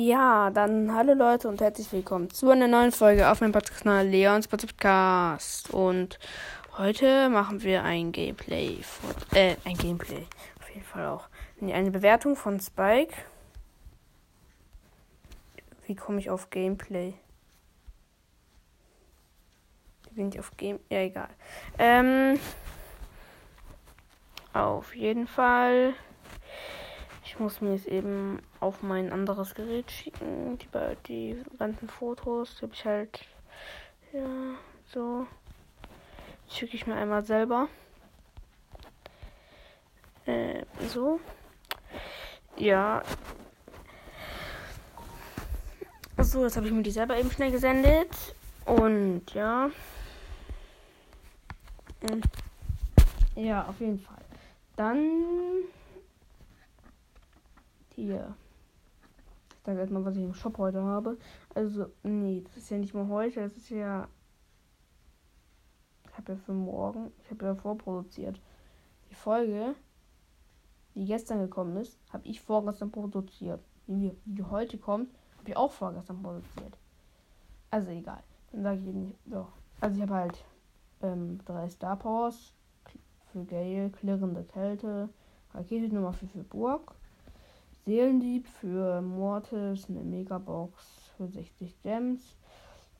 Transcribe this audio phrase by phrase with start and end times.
[0.00, 4.46] Ja, dann hallo Leute und herzlich willkommen zu einer neuen Folge auf meinem Podcast-Kanal Leons
[4.46, 5.74] Podcast.
[5.74, 6.20] Und
[6.76, 8.76] heute machen wir ein Gameplay.
[8.80, 10.24] Von, äh, ein Gameplay.
[10.60, 11.28] Auf jeden Fall auch.
[11.60, 13.12] Eine Bewertung von Spike.
[15.88, 17.14] Wie komme ich auf Gameplay?
[20.04, 20.78] Wie bin ich auf Game.
[20.90, 21.30] Ja, egal.
[21.76, 22.38] Ähm.
[24.52, 25.94] Auf jeden Fall.
[27.38, 30.58] Ich muss mir jetzt eben auf mein anderes Gerät schicken.
[30.58, 30.66] Die,
[31.06, 33.20] die ganzen Fotos die habe ich halt.
[34.12, 34.56] Ja,
[34.92, 35.24] so.
[36.48, 37.68] Schicke ich mir einmal selber.
[40.26, 41.20] Äh, so.
[42.56, 43.04] Ja.
[46.16, 48.34] So, jetzt habe ich mir die selber eben schnell gesendet.
[48.66, 49.70] Und ja.
[52.10, 52.26] Und
[53.36, 54.24] ja, auf jeden Fall.
[54.74, 55.68] Dann
[58.08, 58.34] hier.
[59.50, 61.18] Ich sage erstmal, was ich im Shop heute habe.
[61.54, 64.08] Also, nee, das ist ja nicht mal heute, das ist ja.
[66.04, 68.40] Ich habe ja für morgen, ich habe ja vorproduziert.
[69.10, 69.74] Die Folge,
[70.94, 73.60] die gestern gekommen ist, habe ich vorgestern produziert.
[73.86, 76.76] Die, die heute kommt, habe ich auch vorgestern produziert.
[77.70, 78.22] Also egal.
[78.52, 79.18] Dann sage ich nicht.
[79.26, 79.52] Doch.
[79.80, 80.44] Also ich habe halt
[81.02, 82.52] ähm, drei Star Powers
[83.30, 85.08] für Gale, klirrende Kälte,
[85.54, 86.94] Rakete Nummer 4 für Burg,
[87.88, 92.36] Seelendieb für Mortis, eine Megabox für 60 Gems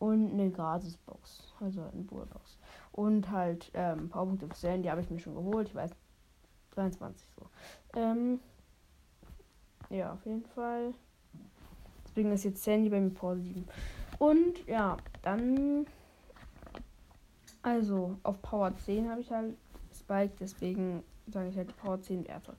[0.00, 2.58] und eine Gratisbox, also eine Burbox.
[2.90, 5.92] Und halt ähm, Powerpunkte für Seelen, die habe ich mir schon geholt, ich weiß
[6.72, 7.46] 23 so.
[7.96, 8.40] Ähm,
[9.88, 10.94] ja, auf jeden Fall.
[12.04, 13.64] Deswegen ist jetzt Sandy bei mir 7.
[14.18, 15.86] Und ja, dann.
[17.62, 19.54] Also, auf Power 10 habe ich halt
[19.94, 22.56] Spike, deswegen sage ich halt Power 10 Werte.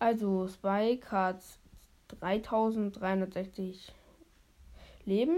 [0.00, 1.40] Also, Spike hat
[2.10, 3.92] 3360
[5.04, 5.36] Leben.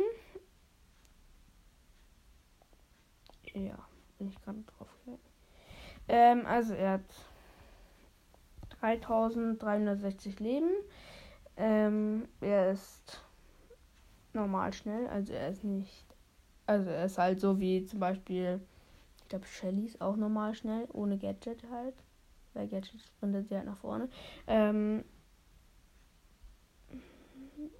[3.55, 3.79] Ja,
[4.19, 4.89] bin ich gerade drauf.
[6.09, 7.01] Ähm, also er hat
[8.81, 10.71] 3360 Leben.
[11.57, 13.23] Ähm, er ist
[14.33, 16.07] normal schnell, also er ist nicht.
[16.67, 18.61] Also er ist halt so wie zum Beispiel,
[19.19, 21.95] ich glaube Shelly ist auch normal schnell, ohne Gadget halt.
[22.55, 24.09] Weil Gadget sprintet sie halt nach vorne.
[24.47, 25.05] Ähm,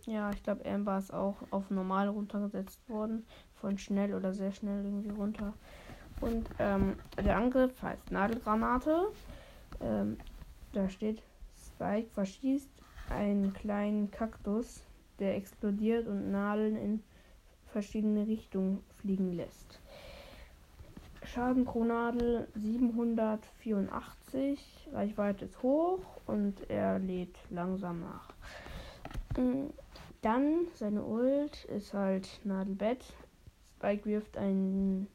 [0.07, 3.25] ja, ich glaube, Amber ist auch auf normal runtergesetzt worden.
[3.55, 5.53] Von schnell oder sehr schnell irgendwie runter.
[6.21, 9.09] Und ähm, der Angriff heißt Nadelgranate.
[9.81, 10.17] Ähm,
[10.73, 11.23] da steht,
[11.57, 12.71] Spike verschießt
[13.11, 14.83] einen kleinen Kaktus,
[15.19, 17.03] der explodiert und Nadeln in
[17.67, 19.81] verschiedene Richtungen fliegen lässt.
[21.25, 28.33] Schaden pro Nadel 784, Reichweite ist hoch und er lädt langsam nach.
[29.35, 33.05] Dann seine Ult ist halt Nadelbett.
[33.77, 35.09] Spike wirft einen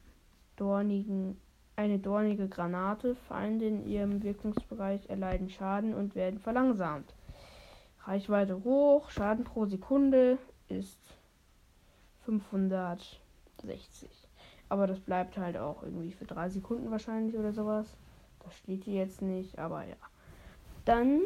[0.56, 1.40] dornigen,
[1.76, 3.14] eine dornige Granate.
[3.14, 7.14] Feinde in ihrem Wirkungsbereich erleiden Schaden und werden verlangsamt.
[8.04, 11.00] Reichweite hoch, Schaden pro Sekunde ist
[12.24, 14.10] 560.
[14.68, 17.96] Aber das bleibt halt auch irgendwie für drei Sekunden wahrscheinlich oder sowas.
[18.44, 19.96] Das steht hier jetzt nicht, aber ja.
[20.84, 21.22] Dann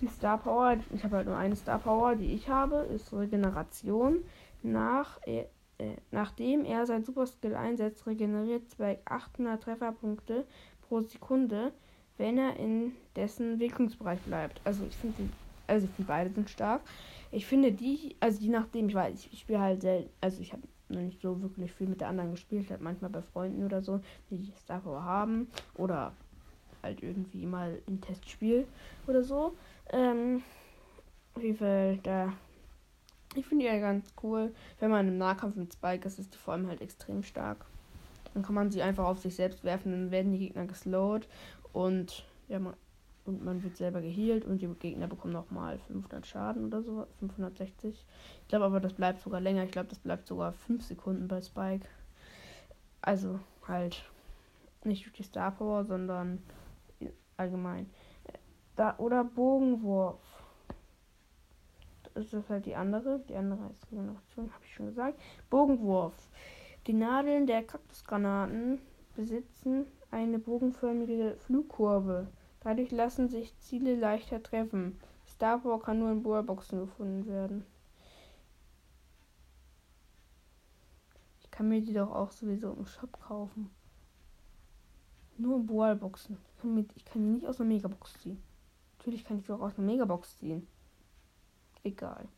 [0.00, 4.24] die Star Power, ich habe halt nur eine Star Power, die ich habe, ist Regeneration.
[4.62, 5.46] Nach, äh,
[5.78, 10.46] äh, nachdem er sein Super Skill einsetzt, regeneriert Spike 800 Trefferpunkte
[10.88, 11.72] pro Sekunde,
[12.16, 14.60] wenn er in dessen Wirkungsbereich bleibt.
[14.64, 15.24] Also ich finde
[15.66, 16.82] also ich beide sind stark.
[17.30, 20.52] Ich finde die, also je nachdem, ich weiß, ich, ich spiele halt selten, also ich
[20.52, 23.80] habe noch nicht so wirklich viel mit der anderen gespielt, halt manchmal bei Freunden oder
[23.80, 24.00] so,
[24.30, 26.12] die Star Power haben oder
[26.82, 28.66] halt irgendwie mal ein Testspiel
[29.06, 29.54] oder so.
[29.90, 30.42] Ähm,
[31.36, 32.32] wie viel da.
[33.34, 34.52] Ich finde die ja ganz cool.
[34.78, 37.64] Wenn man im Nahkampf mit Spike ist, ist die vor allem halt extrem stark.
[38.34, 41.28] Dann kann man sie einfach auf sich selbst werfen, dann werden die Gegner geslowt
[41.72, 42.74] und ja, man,
[43.24, 48.04] und man wird selber geheilt und die Gegner bekommen nochmal 500 Schaden oder so, 560.
[48.42, 49.64] Ich glaube aber, das bleibt sogar länger.
[49.64, 51.86] Ich glaube, das bleibt sogar 5 Sekunden bei Spike.
[53.00, 54.04] Also halt
[54.84, 56.42] nicht durch die Star Power, sondern
[57.36, 57.90] allgemein.
[58.76, 60.20] Da, oder Bogenwurf.
[62.14, 63.20] Das ist halt die andere.
[63.28, 65.20] Die andere heißt Regeneration, habe ich schon gesagt.
[65.50, 66.14] Bogenwurf.
[66.86, 68.80] Die Nadeln der Kaktusgranaten
[69.14, 72.26] besitzen eine bogenförmige Flugkurve.
[72.60, 74.98] Dadurch lassen sich Ziele leichter treffen.
[75.26, 77.64] Star Wars kann nur in Bohrboxen gefunden werden.
[81.40, 83.70] Ich kann mir die doch auch sowieso im Shop kaufen.
[85.38, 86.36] Nur in Bohrboxen.
[86.94, 88.40] Ich kann, die nicht aus einer Megabox ziehen.
[88.98, 90.66] Natürlich kann ich auch aus einer Megabox ziehen.
[91.82, 92.28] Egal.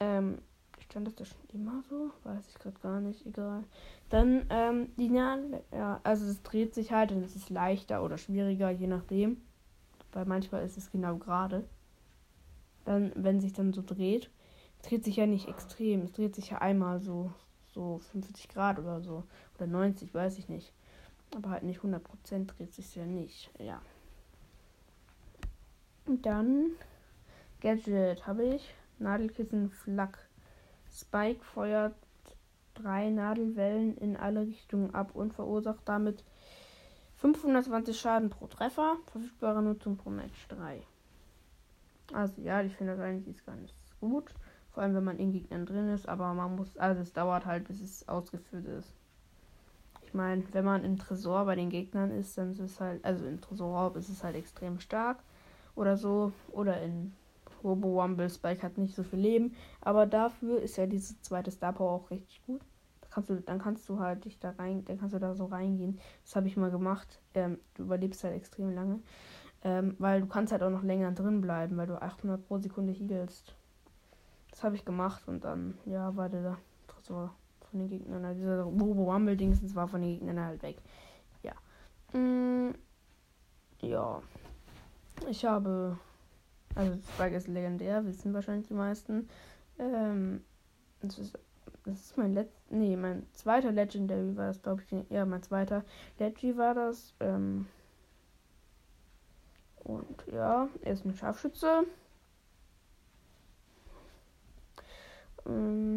[0.00, 0.38] Ähm,
[0.80, 2.10] stand das da schon immer so?
[2.24, 3.62] Weiß ich gerade gar nicht, egal.
[4.10, 8.18] Dann, ähm, die Nadel, ja, also es dreht sich halt und es ist leichter oder
[8.18, 9.40] schwieriger, je nachdem.
[10.12, 11.64] Weil manchmal ist es genau gerade.
[12.84, 14.30] Dann, wenn sich dann so dreht,
[14.82, 16.02] dreht sich ja nicht extrem.
[16.02, 17.32] Es dreht sich ja einmal so,
[17.72, 19.24] so 50 Grad oder so.
[19.56, 20.72] Oder 90, weiß ich nicht.
[21.34, 23.50] Aber halt nicht 100% dreht sich ja nicht.
[23.58, 23.80] Ja.
[26.06, 26.70] Und dann
[27.60, 28.74] Gadget habe ich.
[28.98, 30.18] Nadelkissen Flak.
[30.90, 31.94] Spike feuert
[32.74, 36.24] drei Nadelwellen in alle Richtungen ab und verursacht damit
[37.16, 38.96] 520 Schaden pro Treffer.
[39.10, 40.82] Verfügbare Nutzung pro Match 3.
[42.12, 44.32] Also ja, ich finde das eigentlich ist ganz gut.
[44.72, 46.08] Vor allem, wenn man in Gegnern drin ist.
[46.08, 48.92] Aber man muss, also es dauert halt, bis es ausgeführt ist.
[50.14, 53.40] Meine, wenn man im Tresor bei den Gegnern ist, dann ist es halt, also im
[53.40, 55.18] Tresorraub ist es halt extrem stark
[55.74, 56.32] oder so.
[56.52, 57.12] Oder in
[57.64, 59.56] Robo Rumble Spike hat nicht so viel Leben.
[59.80, 62.60] Aber dafür ist ja diese zweite Star Power auch richtig gut.
[63.00, 65.46] Da kannst du, dann kannst du halt dich da rein, dann kannst du da so
[65.46, 65.98] reingehen.
[66.24, 67.20] Das habe ich mal gemacht.
[67.34, 69.00] Ähm, du überlebst halt extrem lange.
[69.64, 72.92] Ähm, weil du kannst halt auch noch länger drin bleiben, weil du 800 pro Sekunde
[72.92, 73.56] healst.
[74.50, 77.34] Das habe ich gemacht und dann, ja, war der Tresor
[77.74, 78.24] von den Gegnern.
[78.24, 80.76] Also dieser Robo Rumble Dings war von den Gegnern halt weg.
[81.42, 81.54] Ja.
[82.18, 82.74] Mm,
[83.80, 84.22] ja.
[85.28, 85.98] Ich habe.
[86.76, 89.28] Also, Spike ist legendär, wissen wahrscheinlich die meisten.
[89.78, 90.42] Ähm,
[91.00, 91.38] das ist,
[91.84, 92.56] das ist mein letzter.
[92.70, 95.10] Nee, mein zweiter Legendary war das, glaube ich.
[95.10, 95.84] Ja, mein zweiter
[96.18, 97.14] Legendary war das.
[97.20, 97.66] Ähm,
[99.82, 101.84] und ja, er ist ein Scharfschütze.
[105.46, 105.93] Ähm,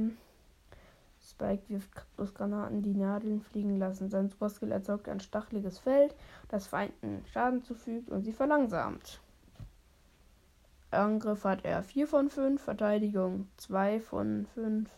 [1.37, 4.09] Spike wirft Kaktusgranaten, die Nadeln fliegen lassen.
[4.09, 6.15] Sein Superskill erzeugt ein stacheliges Feld,
[6.49, 9.21] das Feinden Schaden zufügt und sie verlangsamt.
[10.89, 14.89] Angriff hat er 4 von 5, Verteidigung 2 von 5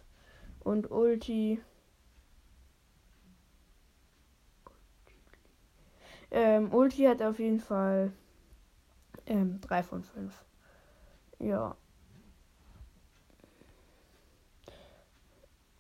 [0.62, 1.59] und Ulti.
[6.31, 8.13] Ähm, Ulti hat auf jeden Fall
[9.25, 10.45] ähm, 3 von 5.
[11.39, 11.75] Ja.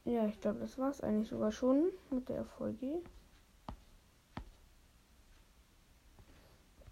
[0.09, 3.03] Ja, ich glaube, das war es eigentlich sogar schon mit der Folge.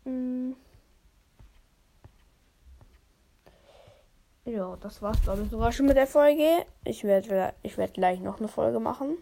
[0.03, 0.55] Hm.
[4.45, 6.63] Ja, das war's, glaube ich, sogar schon mit der Folge.
[6.85, 9.17] Ich werde ich werd gleich noch eine Folge machen.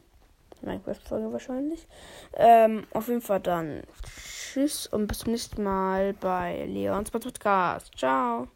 [0.61, 1.87] Minecraft-Folge wahrscheinlich.
[2.33, 7.97] Ähm, auf jeden Fall dann tschüss und bis zum nächsten Mal bei Leons Podcast.
[7.97, 8.49] Ciao.